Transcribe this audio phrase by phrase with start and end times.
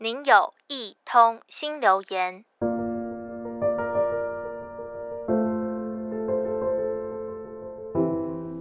[0.00, 2.44] 您有一通新留言。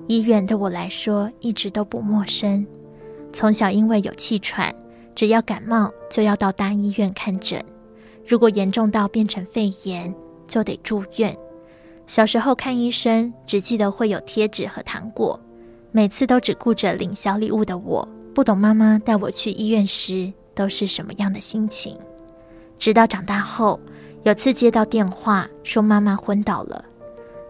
[0.08, 2.66] 医院对我来说一直都不陌生。
[3.32, 4.74] 从小因为有气喘，
[5.14, 7.64] 只要感冒就要到大医院看诊。
[8.26, 10.12] 如果严重到变成肺炎，
[10.48, 11.38] 就得住院。
[12.08, 15.40] 小时候看医生，只记得会有贴纸和糖果，
[15.92, 21.96] 每次都只顾着领小礼物的我，不懂妈妈带我去医院时都是什么样的心情。
[22.80, 23.80] 直到长大后，
[24.24, 26.84] 有次接到电话说妈妈昏倒了，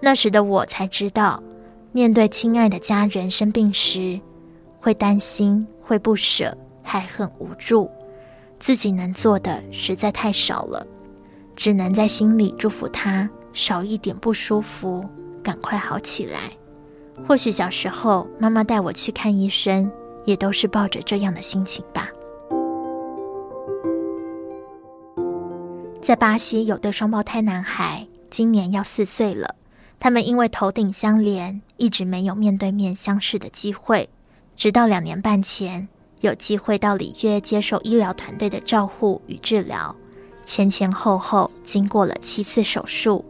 [0.02, 1.41] 那时的我才知道，
[1.93, 4.20] 面对亲爱的家人生病时，
[4.81, 7.89] 会担心，会不舍，还很无助。
[8.59, 10.85] 自己能做的实在太少了，
[11.55, 15.05] 只能在心里祝福他少一点不舒服，
[15.41, 16.39] 赶快好起来。
[17.27, 19.91] 或许小时候妈妈带我去看医生，
[20.25, 22.09] 也都是抱着这样的心情吧。
[26.07, 29.55] 在巴西有对双胞胎男孩，今年要四岁了。
[30.00, 34.08] 他们因为头顶相连，一直没有面对面相视的机会，
[34.55, 35.85] 直到两年半前，
[36.22, 39.94] 有机会到里约接受医疗团队的照护与治疗，
[40.45, 43.25] 前前后后经过了七次手术，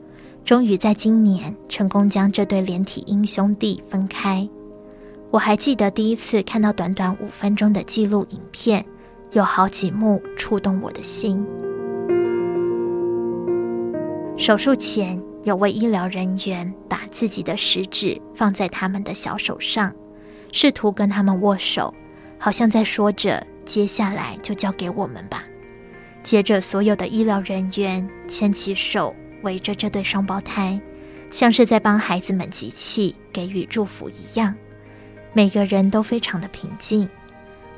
[0.45, 4.47] 终于在今年成功将这对连体婴兄弟分开。
[5.31, 8.85] 我还记得第一次看到短短五分钟的记录影片，
[9.31, 11.43] 有好几幕触动我的心。
[14.37, 19.91] 手术前，有位医疗人员把自己的食指放在他们的小手上，
[20.51, 21.91] 试图跟他们握手。
[22.37, 25.43] 好像在说着：“接下来就交给我们吧。”
[26.21, 30.79] 接着，所有的医疗人员牵起手，围着这对双胞胎，
[31.31, 34.53] 像是在帮孩子们集气、给予祝福一样。
[35.33, 37.09] 每个人都非常的平静。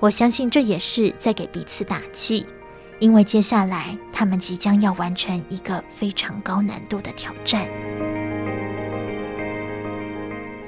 [0.02, 2.46] 我相信这也是在给彼此打气，
[3.00, 7.68] 因为接下来他们即将要完成一个非常高难度的挑战。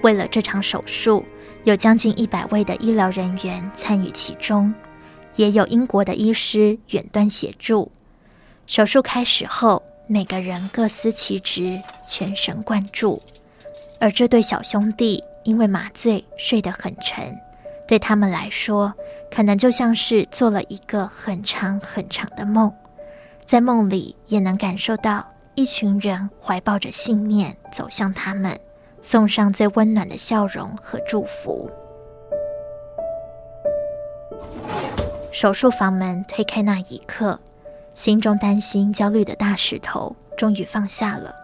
[0.02, 1.26] 为了这场手术，
[1.64, 4.74] 有将近一百位的医疗人员参与其中，
[5.36, 7.92] 也有英国的医师远端协助。
[8.66, 11.78] 手术开始后，每个人各司其职，
[12.08, 13.22] 全神贯注。
[14.00, 17.38] 而这对小兄弟因为麻醉睡得很沉，
[17.92, 18.94] 对他们来说，
[19.30, 22.74] 可能就像是做了一个很长很长的梦。
[23.46, 28.58] 在梦里，也能感受到一群人怀抱着信念走向他们。
[29.02, 31.70] 送上最温暖的笑容和祝福。
[35.34, 37.38] 手术房门推开那一刻，
[37.94, 41.36] 心中担心、焦虑的大石头终于放下了。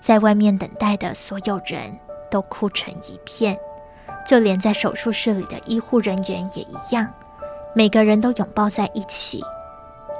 [0.00, 1.94] 在外面等待的所有人
[2.30, 3.54] 都哭成一片，
[4.28, 7.10] 就连在手术室里的医护人员也一样，
[7.74, 9.42] 每个人都拥抱在一起。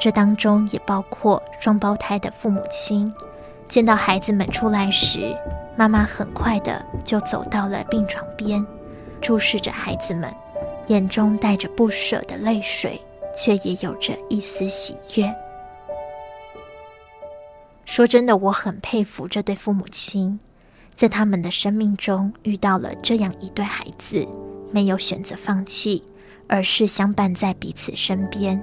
[0.00, 3.12] 这当中也包括双胞胎的父母亲。
[3.69, 5.36] 见到孩子们出来时，
[5.76, 8.66] 妈妈很快的就走到了病床边，
[9.20, 10.34] 注视着孩子们，
[10.86, 12.98] 眼中带着不舍的泪水，
[13.36, 15.30] 却也有着一丝喜悦。
[17.84, 20.40] 说真的，我很佩服这对父母亲，
[20.98, 24.26] 在他们的生命中遇到了这样一对孩子，
[24.72, 26.03] 没有选择放弃，
[26.48, 28.60] 而是相伴在彼此身边。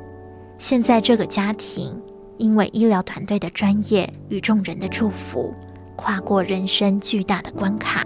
[0.58, 1.98] 现在这个家庭。
[2.38, 5.54] 因为医疗团队的专业与众人的祝福，
[5.96, 8.04] 跨过人生巨大的关卡，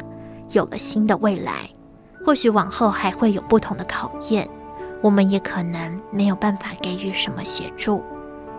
[0.51, 1.67] 有了新的未来。
[2.23, 4.47] 或许往后还会有不同的考验，
[5.01, 8.03] 我们也可能没有办法给予什么协助。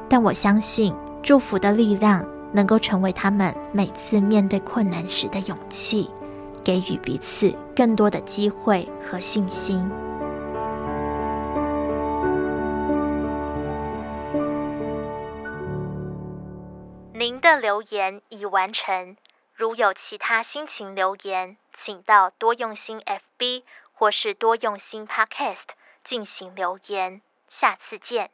[0.09, 0.93] 但我相信，
[1.23, 6.11] 祝福的力量能够成为他们每次面对困难时的勇气，
[6.65, 9.89] 给予彼此更多的机会和信心。
[17.13, 19.17] 您的留言已完成。
[19.55, 25.69] 如有其他心情留言，请到多用心 FB 或是多用心 Podcast
[26.03, 27.21] 进行留言。
[27.47, 28.31] 下次见。